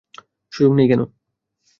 সু্যোগ 0.53 0.71
নেই 0.73 0.87
কেন? 0.87 1.01